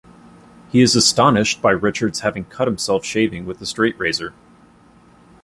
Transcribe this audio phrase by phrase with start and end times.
[0.71, 4.33] He is astonished by Richard's having cut himself shaving with a straight razor.